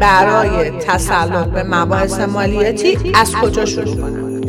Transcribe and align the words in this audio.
برای 0.00 0.70
تسلط 0.70 1.46
به 1.46 1.62
مباحث 1.62 2.20
مالیاتی 2.20 3.12
از 3.14 3.34
کجا 3.34 3.64
شروع 3.64 3.96
کنم؟ 3.96 4.40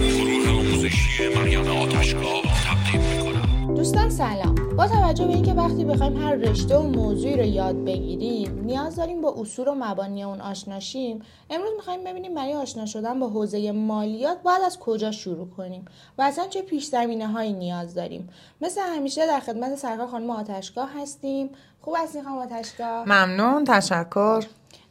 دوستان 3.76 4.10
سلام. 4.10 4.56
با 4.78 4.88
توجه 4.88 5.28
به 5.28 5.34
اینکه 5.34 5.54
وقتی 5.54 5.86
بخوایم 5.86 6.18
هر 6.18 6.36
رشته 6.36 6.78
و 6.78 6.82
موضوعی 6.82 7.38
رو 7.38 7.44
یاد 7.44 7.86
بگیریم 7.86 8.60
نیاز 8.66 8.96
داریم 8.96 9.22
با 9.22 9.36
اصول 9.38 9.68
و 9.68 9.76
مبانی 9.76 10.24
اون 10.24 10.42
آشناشیم 10.42 11.22
امروز 11.50 11.72
می‌خوایم 11.78 12.04
ببینیم 12.04 12.34
برای 12.34 12.54
آشنا 12.54 12.86
شدن 12.86 13.20
با 13.20 13.30
حوزه 13.30 13.72
مالیات 13.72 14.38
باید 14.44 14.62
از 14.66 14.80
کجا 14.80 15.12
شروع 15.12 15.50
کنیم 15.58 15.86
و 16.18 16.22
اصلا 16.22 16.48
چه 16.48 16.62
پیش 16.62 16.86
زمینه 16.86 17.28
هایی 17.28 17.54
نیاز 17.54 17.96
داریم. 17.96 18.30
مثل 18.62 18.82
همیشه 18.96 19.28
در 19.28 19.40
خدمت 19.40 19.76
سرکار 19.76 20.08
خانم 20.08 20.30
آتشگاه 20.30 20.90
هستیم. 21.02 21.50
خوب 21.82 21.96
هستین 22.04 22.24
خانم 22.24 22.38
آتشگاه؟ 22.38 23.04
ممنون 23.06 23.64
تشکر. 23.64 24.44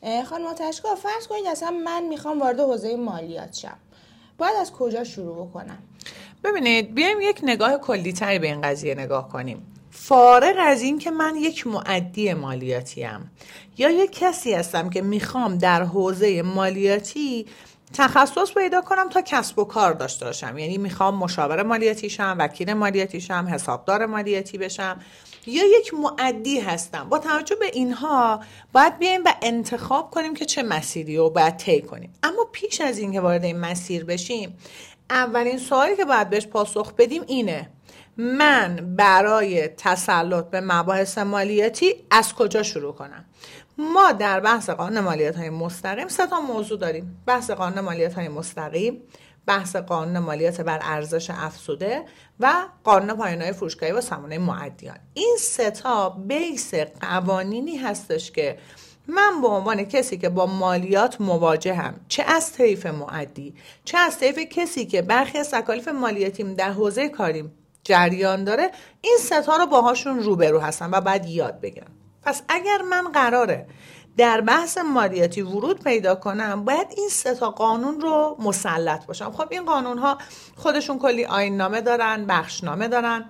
خانم 0.03 0.47
آتشگاه 0.47 0.95
فرض 0.95 1.27
کنید 1.27 1.47
اصلا 1.47 1.71
من 1.71 2.03
می‌خوام 2.03 2.41
وارد 2.41 2.61
حوزه 2.61 2.97
مالیات 2.97 3.55
شم. 3.55 3.77
باید 4.39 4.57
از 4.61 4.73
کجا 4.73 5.05
شروع 5.05 5.51
کنم 5.51 5.79
ببینید 6.45 6.95
بیایم 6.95 7.21
یک 7.21 7.41
نگاه 7.43 7.79
کلی 7.79 8.13
تری 8.13 8.39
به 8.39 8.47
این 8.47 8.61
قضیه 8.61 8.95
نگاه 8.95 9.29
کنیم. 9.29 9.67
فارغ 9.91 10.55
از 10.59 10.83
این 10.83 10.99
که 10.99 11.11
من 11.11 11.37
یک 11.37 11.67
معدی 11.67 12.35
مالیاتیم 12.35 13.31
یا 13.79 13.91
یک 13.91 14.13
کسی 14.13 14.53
هستم 14.55 14.91
که 14.91 15.03
می‌خوام 15.03 15.59
در 15.59 15.83
حوزه 15.83 16.43
مالیاتی 16.43 17.47
تخصص 17.95 18.55
پیدا 18.55 18.81
کنم 18.81 19.09
تا 19.09 19.23
کسب 19.27 19.59
و 19.59 19.65
کار 19.65 19.93
داشته 19.93 20.25
باشم. 20.25 20.59
یعنی 20.59 20.79
می‌خوام 20.79 21.15
مشاور 21.15 21.63
مالیاتی 21.63 22.11
شم 22.11 22.37
وکیل 22.39 22.73
مالیاتی 22.73 23.21
شم 23.21 23.49
حسابدار 23.53 24.07
مالیاتی 24.07 24.59
بشم. 24.59 25.01
یا 25.47 25.65
یک 25.79 25.95
معدی 25.95 26.61
هستم. 26.61 27.09
با 27.09 27.19
توجه 27.19 27.55
به 27.55 27.67
اینها 27.67 28.41
باید 28.73 28.99
بیایم 28.99 29.25
و 29.25 29.35
انتخاب 29.43 30.11
کنیم 30.11 30.35
که 30.35 30.45
چه 30.45 30.63
مسیری 30.63 31.17
رو 31.17 31.31
باید 31.31 31.57
طی 31.57 31.83
کنیم. 31.83 32.13
اما 32.23 32.45
پیش 32.53 32.81
از 32.81 32.99
اینکه 32.99 33.21
وارد 33.21 33.45
این 33.45 33.61
مسیر 33.61 34.05
بشیم 34.05 34.59
اولین 35.11 35.59
سوالی 35.59 35.97
که 35.97 36.05
باید 36.05 36.31
بهش 36.31 36.47
پاسخ 36.47 36.93
بدیم 36.93 37.23
اینه. 37.27 37.71
من 38.17 38.95
برای 38.97 39.69
تسلط 39.69 40.45
به 40.45 40.61
مباحث 40.61 41.19
مالیاتی 41.19 41.95
از 42.11 42.35
کجا 42.35 42.63
شروع 42.63 42.95
کنم؟ 42.95 43.25
ما 43.79 44.13
در 44.13 44.41
بحث 44.41 44.71
قانون 44.71 45.01
مالیات 45.01 45.37
های 45.37 45.51
مستقیم 45.51 46.09
سه 46.09 46.27
تا 46.27 46.41
موضوع 46.41 46.79
داریم. 46.79 47.23
بحث 47.27 47.51
قانون 47.51 47.81
مالیات 47.81 48.15
های 48.15 48.29
مستقیم 48.29 49.03
بحث 49.47 49.77
قانون 49.77 50.19
مالیات 50.19 50.61
بر 50.61 50.79
ارزش 50.83 51.31
افزوده 51.31 52.05
و 52.41 52.53
قانون 52.85 53.17
پایانهای 53.17 53.53
فروشگاهی 53.53 53.93
و 53.93 54.01
سامانه 54.01 54.39
معدیان. 54.39 54.99
این 55.15 55.37
سه 55.41 55.71
تا 55.71 56.11
بیس 56.11 56.75
قوانینی 56.75 57.77
هستش 57.77 58.31
که 58.31 58.59
من 59.07 59.41
به 59.43 59.49
عنوان 59.49 59.85
کسی 59.85 60.19
که 60.19 60.29
با 60.29 60.47
مالیات 60.47 61.21
مواجهم 61.21 62.01
چه 62.09 62.23
از 62.23 62.53
طیف 62.53 62.87
معدی 62.87 63.55
چه 63.85 63.99
از 63.99 64.19
طیف 64.19 64.39
کسی 64.39 64.87
که 64.87 65.03
برخی 65.03 65.39
از 65.39 65.51
تکالیف 65.51 65.89
مالیاتیم 65.89 66.55
در 66.55 66.73
حوزه 66.73 67.09
کاریم 67.09 67.53
جریان 67.85 68.45
داره 68.45 68.71
این 69.01 69.17
ستا 69.21 69.57
رو 69.57 69.67
باهاشون 69.67 70.19
روبرو 70.19 70.61
هستم 70.61 70.93
و 70.93 71.01
بعد 71.01 71.27
یاد 71.27 71.61
بگیرم. 71.61 71.91
پس 72.29 72.43
اگر 72.49 72.83
من 72.83 73.13
قراره 73.13 73.67
در 74.17 74.41
بحث 74.41 74.79
مالیاتی 74.79 75.43
ورود 75.43 75.85
پیدا 75.85 76.15
کنم 76.15 76.65
باید 76.65 76.87
این 76.97 77.09
سه 77.09 77.35
تا 77.35 77.51
قانون 77.51 78.01
رو 78.01 78.37
مسلط 78.39 79.07
باشم. 79.07 79.33
خب 79.33 79.47
این 79.51 79.65
قانون 79.65 79.99
ها 79.99 80.19
خودشون 80.57 80.99
کلی 80.99 81.25
آین 81.25 81.57
نامه 81.57 81.81
دارن 81.81 82.27
بخشنامه 82.27 82.89
دارن 82.89 83.25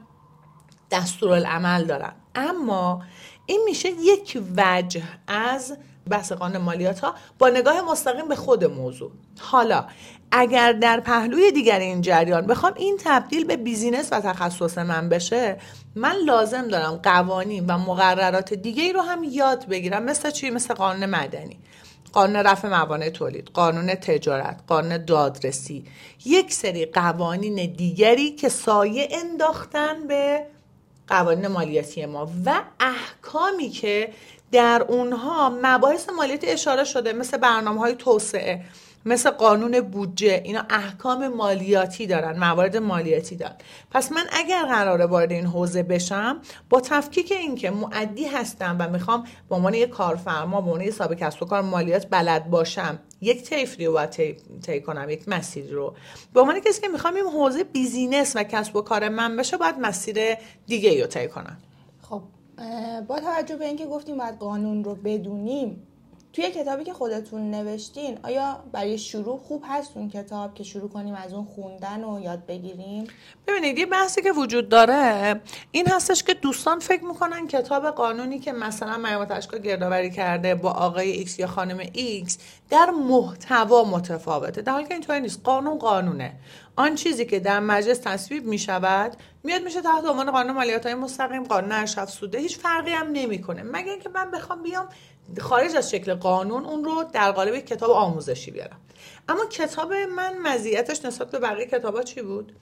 دستورالعمل 0.90 1.84
دارن. 1.84 2.12
اما 2.34 3.02
این 3.46 3.60
میشه 3.64 3.88
یک 3.88 4.42
وجه 4.56 5.02
از 5.26 5.76
بحث 6.08 6.32
قانون 6.32 6.62
مالیات 6.62 7.00
ها 7.00 7.14
با 7.38 7.48
نگاه 7.48 7.80
مستقیم 7.90 8.28
به 8.28 8.36
خود 8.36 8.64
موضوع. 8.64 9.10
حالا 9.40 9.86
اگر 10.30 10.72
در 10.72 11.00
پهلوی 11.00 11.52
دیگر 11.52 11.78
این 11.78 12.00
جریان 12.00 12.46
بخوام 12.46 12.72
این 12.76 12.98
تبدیل 13.04 13.44
به 13.44 13.56
بیزینس 13.56 14.08
و 14.12 14.20
تخصص 14.20 14.78
من 14.78 15.08
بشه 15.08 15.58
من 15.94 16.16
لازم 16.26 16.68
دارم 16.68 16.96
قوانین 16.96 17.66
و 17.66 17.78
مقررات 17.78 18.54
دیگه 18.54 18.92
رو 18.92 19.00
هم 19.00 19.24
یاد 19.24 19.66
بگیرم 19.68 20.02
مثل 20.02 20.30
چی؟ 20.30 20.50
مثل 20.50 20.74
قانون 20.74 21.06
مدنی. 21.06 21.58
قانون 22.12 22.36
رفع 22.36 22.68
موانع 22.68 23.10
تولید 23.10 23.50
قانون 23.54 23.94
تجارت 23.94 24.60
قانون 24.66 25.04
دادرسی. 25.04 25.84
یک 26.24 26.52
سری 26.52 26.86
قوانین 26.86 27.72
دیگری 27.72 28.30
که 28.30 28.48
سایه 28.48 29.08
انداختن 29.10 30.06
به 30.06 30.46
قوانین 31.08 31.46
مالیاتی 31.46 32.06
ما 32.06 32.30
و 32.44 32.62
احکامی 32.80 33.68
که 33.68 34.12
در 34.52 34.84
اونها 34.88 35.58
مباحث 35.62 36.08
مالیاتی 36.08 36.46
اشاره 36.46 36.84
شده 36.84 37.12
مثل 37.12 37.36
برنامه 37.36 37.80
های 37.80 37.94
توسعه 37.94 38.64
مثل 39.06 39.30
قانون 39.30 39.80
بودجه 39.80 40.42
اینا 40.44 40.64
احکام 40.70 41.28
مالیاتی 41.28 42.06
دارن 42.06 42.38
موارد 42.38 42.76
مالیاتی 42.76 43.36
دارن. 43.36 43.54
پس 43.90 44.12
من 44.12 44.24
اگر 44.32 44.64
قراره 44.64 45.06
وارد 45.06 45.32
این 45.32 45.46
حوزه 45.46 45.82
بشم 45.82 46.40
با 46.70 46.80
تفکیک 46.80 47.32
اینکه 47.32 47.70
معدی 47.70 48.24
هستم 48.24 48.76
و 48.80 48.88
می‌خوام 48.88 49.24
به 49.48 49.54
عنوان 49.54 49.74
یک 49.74 49.90
کارفرما 49.90 50.60
به 50.60 50.70
عنوان 50.70 50.80
یک 50.80 50.94
کسب 50.96 51.42
و 51.42 51.46
کار 51.46 51.62
مالیات 51.62 52.06
بلد 52.10 52.50
باشم 52.50 52.98
یک 53.20 53.42
تیفری 53.42 53.86
رو 53.86 53.92
باید 53.92 54.10
طی 54.62 54.80
کنم 54.80 55.10
یک 55.10 55.28
مسیری 55.28 55.70
رو 55.70 55.94
به 56.34 56.40
عنوان 56.40 56.60
کسی 56.60 56.80
که 56.80 56.88
می‌خوام 56.88 57.14
این 57.14 57.24
حوزه 57.24 57.64
business 57.64 58.36
و 58.36 58.42
کسب 58.42 58.76
و 58.76 58.82
کار 58.82 59.08
من 59.08 59.36
بشه 59.36 59.56
باید 59.56 59.78
مسیر 59.78 60.34
دیگه 60.66 61.00
رو 61.00 61.06
طی 61.06 61.28
کنم. 61.28 61.56
خب 62.02 62.22
با 63.08 63.20
توجه 63.20 63.56
به 63.56 63.66
اینکه 63.66 63.86
گفتیم 63.86 64.18
باید 64.18 64.38
قانون 64.38 64.84
رو 64.84 64.94
بدونیم 64.94 65.87
توی 66.38 66.50
کتابی 66.50 66.84
که 66.84 66.92
خودتون 66.92 67.50
نوشتین 67.50 68.18
آیا 68.22 68.64
برای 68.72 68.98
شروع 68.98 69.38
خوب 69.38 69.64
هست 69.68 69.90
اون 69.94 70.08
کتاب 70.08 70.54
که 70.54 70.64
شروع 70.64 70.88
کنیم 70.88 71.14
از 71.14 71.32
اون 71.32 71.44
خوندن 71.44 72.04
و 72.04 72.20
یاد 72.20 72.46
بگیریم؟ 72.46 73.06
ببینید 73.46 73.78
یه 73.78 73.86
بحثی 73.86 74.22
که 74.22 74.32
وجود 74.32 74.68
داره 74.68 75.40
این 75.70 75.88
هستش 75.88 76.22
که 76.22 76.34
دوستان 76.34 76.78
فکر 76.78 77.04
می‌کنن 77.04 77.46
کتاب 77.46 77.90
قانونی 77.90 78.38
که 78.38 78.52
مثلا 78.52 78.98
مریم 78.98 79.24
تشکا 79.24 79.58
گردآوری 79.58 80.10
کرده 80.10 80.54
با 80.54 80.70
آقای 80.70 81.10
ایکس 81.10 81.38
یا 81.38 81.46
خانم 81.46 81.78
ایکس 81.92 82.38
در 82.70 82.90
محتوا 82.90 83.84
متفاوته. 83.84 84.62
در 84.62 84.72
حالی 84.72 84.86
که 84.86 84.94
اینطوری 84.94 85.20
نیست. 85.20 85.40
قانون 85.44 85.78
قانونه. 85.78 86.32
آن 86.76 86.94
چیزی 86.94 87.26
که 87.26 87.40
در 87.40 87.60
مجلس 87.60 87.98
تصویب 87.98 88.44
می 88.44 88.58
شود 88.58 89.16
میاد 89.44 89.62
میشه 89.62 89.82
تحت 89.82 90.04
عنوان 90.04 90.30
قانون 90.30 90.52
مالیات 90.52 90.86
های 90.86 90.94
مستقیم 90.94 91.44
قانون 91.44 91.72
ارشف 91.72 92.10
سوده. 92.10 92.38
هیچ 92.38 92.58
فرقی 92.58 92.90
هم 92.90 93.06
نمی‌کنه. 93.12 93.62
مگر 93.62 93.90
اینکه 93.90 94.08
من 94.08 94.30
بخوام 94.30 94.62
بیام 94.62 94.88
خارج 95.40 95.76
از 95.76 95.90
شکل 95.90 96.14
قانون 96.14 96.64
اون 96.64 96.84
رو 96.84 97.04
در 97.12 97.32
قالب 97.32 97.58
کتاب 97.58 97.90
آموزشی 97.90 98.50
بیارم. 98.50 98.80
اما 99.28 99.46
کتاب 99.46 99.92
من 99.92 100.38
مزیتش 100.38 101.04
نسبت 101.04 101.30
به 101.30 101.38
بقیه 101.38 101.66
کتابا 101.66 102.02
چی 102.02 102.22
بود؟ 102.22 102.52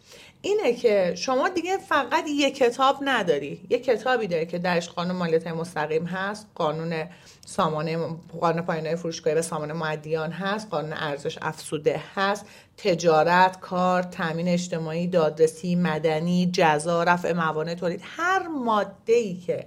اینه 0.42 0.72
که 0.72 1.14
شما 1.16 1.48
دیگه 1.48 1.78
فقط 1.78 2.24
یک 2.28 2.56
کتاب 2.56 2.96
نداری. 3.00 3.66
یک 3.70 3.84
کتابی 3.84 4.26
داره 4.26 4.46
که 4.46 4.58
درش 4.58 4.88
قانون 4.88 5.16
مالیات 5.16 5.46
مستقیم 5.46 6.04
هست 6.04 6.46
قانون 6.54 7.04
سامانه 7.46 7.98
قانون 8.40 8.62
پایانه 8.62 8.96
فروشگاهی 8.96 9.36
و 9.36 9.42
سامانه 9.42 9.72
معدیان 9.72 10.32
هست 10.32 10.68
قانون 10.70 10.92
ارزش 10.92 11.38
افسوده 11.42 12.02
هست 12.14 12.46
تجارت 12.76 13.60
کار 13.60 14.02
تامین 14.02 14.48
اجتماعی 14.48 15.06
دادرسی 15.06 15.76
مدنی 15.76 16.50
جزا 16.52 17.02
رفع 17.02 17.32
موانع 17.32 17.74
تولید 17.74 18.00
هر 18.04 18.48
ماده 18.48 19.12
ای 19.12 19.34
که 19.34 19.66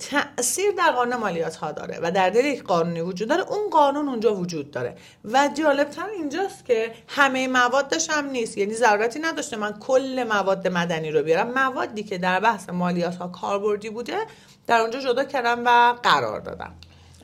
تاثیر 0.00 0.70
در 0.78 0.90
قانون 0.90 1.16
مالیات 1.16 1.56
ها 1.56 1.72
داره 1.72 1.98
و 2.02 2.10
در 2.10 2.30
دل 2.30 2.44
یک 2.44 2.62
قانونی 2.62 3.00
وجود 3.00 3.28
داره. 3.28 3.42
اون 3.52 3.70
قانون 3.70 4.08
اونجا 4.08 4.34
وجود 4.34 4.70
داره 4.70 4.96
و 5.24 5.50
جالبتر 5.54 6.06
اینجاست 6.06 6.64
که 6.64 6.94
همه 7.08 7.48
موادش 7.48 8.10
هم 8.10 8.26
نیست. 8.26 8.58
یعنی 8.58 8.74
ضرورتی 8.74 9.18
نداشته 9.18 9.56
من 9.56 9.72
کل 9.72 10.24
مواد 10.28 10.68
مدنی 10.68 11.10
رو 11.10 11.22
بیارم. 11.22 11.50
موادی 11.50 12.02
که 12.02 12.18
در 12.18 12.40
بحث 12.40 12.68
مالیات 12.68 13.16
ها 13.16 13.28
کاربردی 13.28 13.90
بوده 13.90 14.18
در 14.66 14.80
اونجا 14.80 15.00
جدا 15.00 15.24
کردم 15.24 15.62
و 15.66 15.94
قرار 16.02 16.40
دادم. 16.40 16.74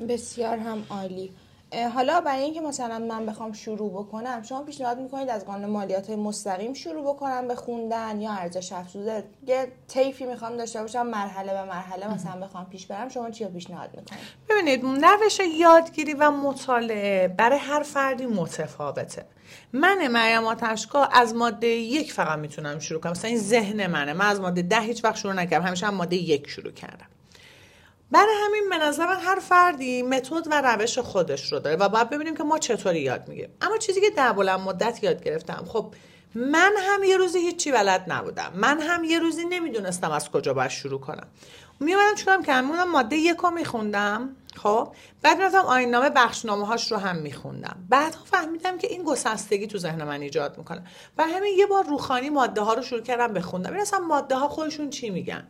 بسیار 0.08 0.56
هم 0.56 0.86
عالی. 0.90 1.32
حالا 1.94 2.20
برای 2.20 2.42
اینکه 2.42 2.60
مثلا 2.60 2.98
من 2.98 3.26
بخوام 3.26 3.52
شروع 3.52 3.92
بکنم 3.92 4.42
شما 4.42 4.62
پیشنهاد 4.62 4.98
می‌کنید 4.98 5.30
از 5.30 5.44
قانون 5.44 5.70
مالیات 5.70 6.06
های 6.06 6.16
مستقیم 6.16 6.74
شروع 6.74 7.14
بکنم 7.14 7.48
به 7.48 7.54
خوندن 7.54 8.20
یا 8.20 8.32
ارزش 8.32 8.72
افزوده؟ 8.72 9.24
یه 9.46 9.72
طیفی 9.88 10.26
می‌خوام 10.26 10.56
داشته 10.56 10.80
باشم 10.80 11.06
مرحله 11.06 11.52
به 11.52 11.62
مرحله 11.64 12.14
مثلا 12.14 12.40
بخوام 12.40 12.66
پیش 12.66 12.86
برم 12.86 13.08
شما 13.08 13.30
چی 13.30 13.44
پیشنهاد 13.44 13.90
می‌کنید؟ 13.90 14.20
ببینید 14.48 15.04
روش 15.04 15.40
یادگیری 15.58 16.14
و 16.14 16.30
مطالعه 16.30 17.28
برای 17.28 17.58
هر 17.58 17.82
فردی 17.82 18.26
متفاوته. 18.26 19.26
من 19.72 20.06
مریم 20.06 20.44
آتشکا 20.44 21.04
از 21.04 21.34
ماده 21.34 21.66
یک 21.66 22.12
فقط 22.12 22.38
می‌تونم 22.38 22.78
شروع 22.78 23.00
کنم. 23.00 23.12
مثلا 23.12 23.30
این 23.30 23.38
ذهن 23.38 23.86
منه. 23.86 24.12
من 24.12 24.26
از 24.26 24.40
ماده 24.40 24.62
ده 24.62 24.80
هیچ 24.80 25.04
وقت 25.04 25.16
شروع 25.16 25.32
نکردم. 25.32 25.66
همیشه 25.66 25.86
هم 25.86 25.94
ماده 25.94 26.16
یک 26.16 26.48
شروع 26.50 26.72
کردم. 26.72 27.06
برای 28.10 28.34
همین 28.44 28.68
به 28.70 28.78
نظر 28.78 29.06
هر 29.06 29.38
فردی 29.38 30.02
متد 30.02 30.46
و 30.50 30.62
روش 30.62 30.98
خودش 30.98 31.52
رو 31.52 31.58
داره 31.58 31.76
و 31.76 31.88
باید 31.88 32.10
ببینیم 32.10 32.36
که 32.36 32.42
ما 32.42 32.58
چطوری 32.58 33.00
یاد 33.00 33.28
می‌گیریم. 33.28 33.50
اما 33.60 33.76
چیزی 33.78 34.00
که 34.00 34.10
در 34.10 34.32
بلند 34.32 34.60
مدت 34.60 35.04
یاد 35.04 35.24
گرفتم 35.24 35.64
خب 35.68 35.94
من 36.34 36.72
هم 36.78 37.02
یه 37.02 37.16
روزی 37.16 37.38
هیچی 37.38 37.72
بلد 37.72 38.04
نبودم. 38.08 38.52
من 38.54 38.80
هم 38.80 39.04
یه 39.04 39.18
روزی 39.18 39.44
نمی‌دونستم 39.44 40.10
از 40.10 40.30
کجا 40.30 40.54
باید 40.54 40.70
شروع 40.70 41.00
کنم. 41.00 41.26
میومدم 41.80 42.14
چیکار 42.14 42.36
می‌کردم؟ 42.36 42.84
ماده 42.84 43.16
یک 43.16 43.36
رو 43.36 43.50
میخوندم 43.50 44.36
خب؟ 44.56 44.94
بعد 45.22 45.36
می‌رفتم 45.36 45.58
آین 45.58 45.90
نامه 45.90 46.10
بخشنامه 46.10 46.66
هاش 46.66 46.92
رو 46.92 46.98
هم 46.98 47.16
میخوندم. 47.16 47.76
بعد 47.88 48.16
فهمیدم 48.24 48.78
که 48.78 48.86
این 48.86 49.02
گسستگی 49.04 49.66
تو 49.66 49.78
ذهن 49.78 50.04
من 50.04 50.20
ایجاد 50.20 50.58
می‌کنه. 50.58 50.82
و 51.18 51.26
همین 51.26 51.58
یه 51.58 51.66
بار 51.66 51.84
روخانی 51.84 52.30
ماده 52.30 52.60
ها 52.60 52.74
رو 52.74 52.82
شروع 52.82 53.02
کردم 53.02 53.32
بخوندم. 53.32 53.72
این 53.72 53.80
اصلا 53.80 53.98
ماده 53.98 54.36
ها 54.36 54.48
خودشون 54.48 54.90
چی 54.90 55.10
میگن؟ 55.10 55.48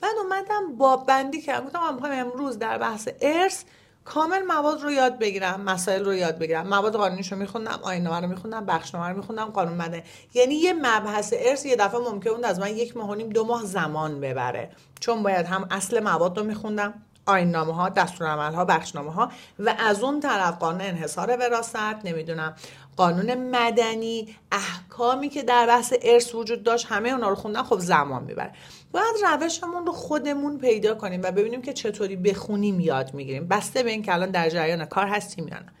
بعد 0.00 0.14
اومدم 0.22 0.76
با 0.76 0.96
بندی 0.96 1.42
کردم. 1.42 1.66
گفتم 1.66 1.80
من 1.80 1.94
می‌خوام 1.94 2.12
امروز 2.12 2.58
در 2.58 2.78
بحث 2.78 3.08
ارث 3.20 3.64
کامل 4.04 4.42
مواد 4.42 4.82
رو 4.82 4.90
یاد 4.90 5.18
بگیرم 5.18 5.60
مسائل 5.60 6.04
رو 6.04 6.14
یاد 6.14 6.38
بگیرم. 6.38 6.68
مواد 6.68 6.96
قانونیش 6.96 7.32
رو 7.32 7.38
میخوندم 7.38 7.80
آینامه 7.82 8.20
رو 8.20 8.26
میخوندم 8.28 8.66
بخشنامه 8.66 9.08
رو 9.08 9.16
میخوندم 9.16 9.44
قانون 9.44 9.74
مده. 9.74 10.04
یعنی 10.34 10.54
یه 10.54 10.72
مبحث 10.72 11.34
ارث 11.36 11.66
یه 11.66 11.76
دفعه 11.76 12.00
ممکن 12.00 12.30
بود 12.30 12.44
از 12.44 12.58
من 12.58 12.76
یک 12.76 12.96
ماه 12.96 13.10
و 13.10 13.14
نیم 13.14 13.28
دو 13.28 13.44
ماه 13.44 13.64
زمان 13.64 14.20
ببره. 14.20 14.70
چون 15.00 15.22
باید 15.22 15.46
هم 15.46 15.68
اصل 15.70 16.00
مواد 16.00 16.38
رو 16.38 16.44
میخوندم. 16.44 17.02
آینامه 17.26 17.74
ها 17.74 17.88
دستورالعمل 17.88 18.54
ها 18.54 18.64
بخشنامه 18.64 19.12
ها 19.12 19.30
و 19.58 19.74
از 19.78 20.02
اون 20.02 20.20
طرف 20.20 20.58
قانون 20.58 20.80
انحصار 20.80 21.36
وراثت 21.36 22.04
نمی‌دونم 22.04 22.54
قانون 22.96 23.34
مدنی 23.34 24.36
احکامی 24.52 25.28
که 25.28 25.42
در 25.42 25.66
بحث 25.66 25.94
ارث 26.02 26.34
وجود 26.34 26.62
داشت 26.62 26.86
همه 26.88 27.08
اونا 27.08 27.28
رو 27.28 27.34
خوندن 27.34 27.62
خب 27.62 27.78
زمان 27.78 28.24
می‌بره. 28.24 28.52
باید 28.92 29.16
روشمون 29.24 29.86
رو 29.86 29.92
خودمون 29.92 30.58
پیدا 30.58 30.94
کنیم 30.94 31.22
و 31.22 31.30
ببینیم 31.30 31.62
که 31.62 31.72
چطوری 31.72 32.16
بخونیم 32.16 32.80
یاد 32.80 33.14
می‌گیریم. 33.14 33.48
بسته 33.48 33.82
به 33.82 33.90
این 33.90 34.02
که 34.02 34.14
الان 34.14 34.30
در 34.30 34.50
جریان 34.50 34.84
کار 34.84 35.06
هستیم 35.06 35.48
یا 35.48 35.58
نه. 35.58 35.72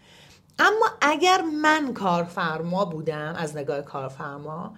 اما 0.58 0.86
اگر 1.00 1.42
من 1.62 1.94
کارفرما 1.94 2.84
بودم 2.84 3.34
از 3.38 3.56
نگاه 3.56 3.80
کارفرما 3.80 4.74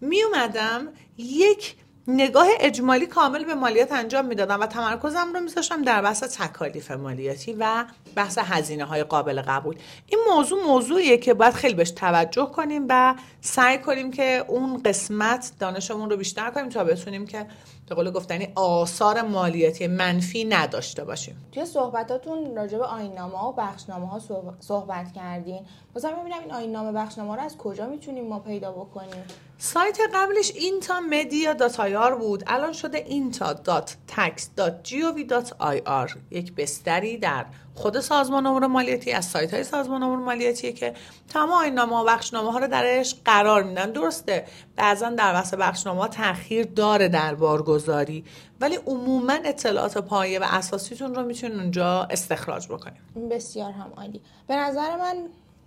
می 0.00 0.22
اومدم 0.22 0.88
یک 1.16 1.76
نگاه 2.08 2.46
اجمالی 2.60 3.06
کامل 3.06 3.44
به 3.44 3.54
مالیات 3.54 3.92
انجام 3.92 4.24
می‌دادم 4.24 4.60
و 4.60 4.66
تمرکزم 4.66 5.32
رو 5.34 5.40
میذاشتم 5.40 5.82
در 5.82 6.02
بحث 6.02 6.22
تکالیف 6.22 6.90
مالیاتی 6.90 7.56
و 7.58 7.84
بحث 8.14 8.38
هزینه 8.38 8.84
های 8.84 9.04
قابل 9.04 9.42
قبول. 9.42 9.76
این 10.06 10.20
موضوع 10.34 10.64
موضوعیه 10.64 11.18
که 11.18 11.34
باید 11.34 11.54
خیلی 11.54 11.74
بهش 11.74 11.90
توجه 11.90 12.46
کنیم 12.46 12.86
و 12.88 13.14
سعی 13.40 13.78
کنیم 13.78 14.10
که 14.10 14.44
اون 14.48 14.82
قسمت 14.82 15.52
دانشمون 15.60 16.10
رو 16.10 16.16
بیشتر 16.16 16.50
کنیم 16.50 16.68
تا 16.68 16.84
بتونیم 16.84 17.26
که 17.26 17.46
به 17.88 17.94
قول 17.94 18.10
گفتنی 18.10 18.48
آثار 18.54 19.22
مالیاتی 19.22 19.86
منفی 19.86 20.44
نداشته 20.44 21.04
باشیم. 21.04 21.46
توی 21.52 21.66
صحبتاتون 21.66 22.56
راجع 22.56 22.78
به 22.78 22.84
آینامه 22.84 23.38
ها 23.38 23.50
و 23.50 23.52
بخشنامه 23.52 24.08
ها 24.08 24.20
صحبت 24.60 25.12
کردین. 25.12 25.66
بازم 25.94 26.10
ببینم 26.10 26.40
این 26.40 26.52
آیین‌نامه 26.52 26.92
بخشنامه 26.92 27.36
رو 27.36 27.42
از 27.42 27.56
کجا 27.56 27.86
می‌تونیم 27.86 28.28
ما 28.28 28.38
پیدا 28.38 28.72
بکنیم؟ 28.72 29.24
سایت 29.58 29.98
قبلش 30.14 30.52
intamedia 30.54 31.52
dot 31.52 31.80
بود. 32.20 32.44
الان 32.46 32.72
شده 32.72 32.98
inta 32.98 33.52
dot 33.52 33.96
tax 34.08 34.50
dot 34.54 35.62
IR 35.86 36.16
یک 36.30 36.54
بستری 36.54 37.18
در 37.18 37.46
خود 37.74 38.00
سازمان 38.00 38.46
امور 38.46 38.66
مالیاتی 38.66 39.12
از 39.12 39.24
سایت 39.24 39.54
های 39.54 39.64
سازمان 39.64 40.02
امور 40.02 40.18
مالیاتی 40.18 40.72
که 40.72 40.94
تمام 41.28 41.50
آینامه 41.50 41.96
و 41.96 42.04
بخشنامه 42.04 42.52
ها 42.52 42.58
رو 42.58 42.66
درش 42.66 43.14
قرار 43.24 43.62
میدن. 43.62 43.90
درسته. 43.90 44.46
بعضا 44.76 45.10
در 45.10 45.32
واسه 45.32 45.56
بخشنامه 45.56 46.08
تاخیر 46.08 46.66
داره 46.66 47.08
در 47.08 47.34
بارگذاری 47.34 48.24
ولی 48.60 48.76
عموما 48.86 49.32
اطلاعات 49.44 49.98
پایه 49.98 50.38
و 50.38 50.44
اساسیتون 50.50 51.14
رو 51.14 51.22
می‌تونین 51.22 51.60
اونجا 51.60 52.06
استخراج 52.10 52.68
بکنیم 52.68 53.28
بسیار 53.30 53.70
هم 53.70 53.92
عالی. 53.96 54.20
به 54.46 54.56
نظر 54.56 54.96
من 54.96 55.16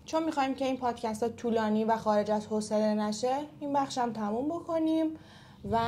چون 0.05 0.23
می‌خوایم 0.23 0.55
که 0.55 0.65
این 0.65 0.77
پادکست 0.77 1.23
ها 1.23 1.29
طولانی 1.29 1.85
و 1.85 1.97
خارج 1.97 2.31
از 2.31 2.47
حوصله 2.47 2.93
نشه 2.93 3.35
این 3.59 3.73
بخشم 3.73 4.13
تموم 4.13 4.45
بکنیم 4.45 5.07
و 5.71 5.79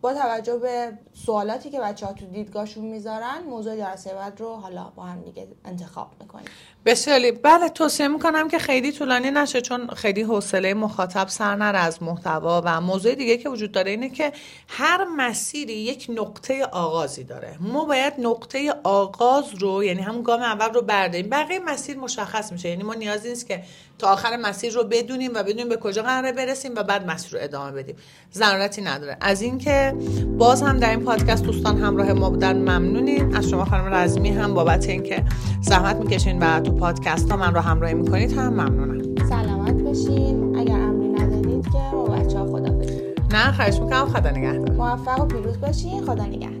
با 0.00 0.14
توجه 0.14 0.56
به 0.56 0.92
سوالاتی 1.26 1.70
که 1.70 1.80
بچه 1.80 2.06
ها 2.06 2.12
تو 2.12 2.26
دیدگاهشون 2.26 2.84
می‌ذارن 2.84 3.42
موضوع 3.48 3.76
جلسه 3.76 4.14
بعد 4.14 4.40
رو 4.40 4.54
حالا 4.54 4.92
با 4.96 5.02
هم 5.02 5.22
دیگه 5.22 5.48
انتخاب 5.64 6.10
می‌کنیم. 6.20 6.46
بسیاری. 6.86 7.32
بله 7.32 7.68
توصیه 7.68 8.08
می‌کنم 8.08 8.48
که 8.48 8.58
خیلی 8.58 8.92
طولانی 8.92 9.30
نشه 9.30 9.60
چون 9.60 9.88
خیلی 9.88 10.22
حوصله 10.22 10.74
مخاطب 10.74 11.28
سر 11.28 11.56
نره 11.56 11.78
از 11.78 12.02
محتوا. 12.02 12.62
و 12.64 12.80
موضوع 12.80 13.14
دیگه 13.14 13.36
که 13.36 13.48
وجود 13.48 13.72
داره 13.72 13.90
اینه 13.90 14.08
که 14.08 14.32
هر 14.68 15.04
مسیری 15.04 15.72
یک 15.72 16.06
نقطه 16.08 16.64
آغازی 16.64 17.24
داره. 17.24 17.56
ما 17.60 17.84
باید 17.84 18.14
نقطه 18.18 18.74
آغاز 18.84 19.54
رو 19.54 19.84
یعنی 19.84 20.02
همون 20.02 20.22
گام 20.22 20.42
اول 20.42 20.74
رو 20.74 20.82
برداریم. 20.82 21.28
بقیه 21.28 21.58
مسیر 21.58 21.98
مشخص 21.98 22.52
میشه. 22.52 22.68
یعنی 22.68 22.82
ما 22.82 22.94
نیازی 22.94 23.28
نیست 23.28 23.46
که 23.46 23.62
تا 23.98 24.12
آخر 24.12 24.36
مسیر 24.36 24.72
رو 24.72 24.84
بدونیم 24.84 25.30
و 25.34 25.42
بدونیم 25.42 25.68
به 25.68 25.76
کجا 25.76 26.02
قراره 26.02 26.32
برسیم 26.32 26.72
و 26.76 26.82
بعد 26.82 27.06
مسیر 27.06 27.32
رو 27.32 27.38
ادامه 27.44 27.72
بدیم. 27.72 27.96
ضرورتی 28.34 28.82
نداره. 28.82 29.16
از 29.20 29.42
اینکه 29.42 29.87
باز 30.38 30.62
هم 30.62 30.78
در 30.78 30.90
این 30.90 31.00
پادکست 31.00 31.44
دوستان 31.44 31.78
همراه 31.78 32.12
ما 32.12 32.30
بودن. 32.30 32.56
ممنونیم 32.56 33.34
از 33.34 33.48
شما 33.48 33.64
خانم 33.64 33.94
رزمی 33.94 34.28
هم 34.28 34.54
بابت 34.54 34.88
اینکه 34.88 35.24
زحمت 35.60 35.96
می‌کشین 35.96 36.38
و 36.38 36.60
تو 36.60 36.72
پادکست 36.72 37.30
ها 37.30 37.36
من 37.36 37.54
رو 37.54 37.60
همراهی 37.60 37.94
می‌کنید 37.94 38.32
هم 38.32 38.48
ممنونم. 38.48 39.14
سلامت 39.28 39.82
باشین. 39.82 40.56
اگر 40.56 40.80
امری 40.80 41.08
ندارید 41.08 41.64
که 41.64 41.78
با 41.92 42.04
بچه 42.04 42.38
ها 42.38 42.46
خدا 42.46 42.78
نه 43.32 43.52
خواهش 43.52 43.80
می‌کنم. 43.80 44.06
خدا 44.06 44.30
نگهدار. 44.30 44.70
موفق 44.70 45.20
و 45.20 45.26
پیروز 45.26 45.60
باشین. 45.60 46.02
خدا 46.02 46.24
نگهدار. 46.24 46.57